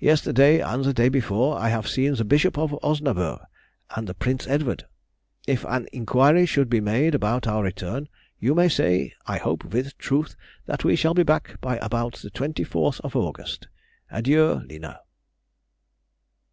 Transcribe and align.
Yesterday 0.00 0.58
and 0.60 0.82
the 0.84 0.92
day 0.92 1.08
before 1.08 1.56
I 1.56 1.68
have 1.68 1.86
seen 1.86 2.16
the 2.16 2.24
Bishop 2.24 2.58
of 2.58 2.72
Osnaburgh 2.82 3.38
and 3.94 4.08
the 4.08 4.12
Prince 4.14 4.48
Edward. 4.48 4.86
If 5.46 5.64
an 5.68 5.86
inquiry 5.92 6.44
should 6.44 6.68
be 6.68 6.80
made 6.80 7.14
about 7.14 7.46
our 7.46 7.62
return, 7.62 8.08
you 8.40 8.56
may 8.56 8.68
say 8.68 9.14
(I 9.26 9.38
hope 9.38 9.62
with 9.64 9.96
truth) 9.96 10.34
that 10.66 10.82
we 10.82 10.96
shall 10.96 11.14
be 11.14 11.22
back 11.22 11.60
by 11.60 11.76
about 11.76 12.14
the 12.14 12.32
24th 12.32 12.98
of 13.02 13.14
August. 13.14 13.68
Adieu, 14.10 14.64
Lina. 14.68 14.98